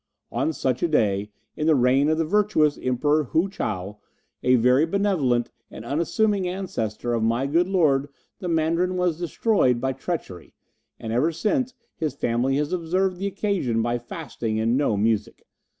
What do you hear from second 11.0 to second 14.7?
ever since his family has observed the occasion by fasting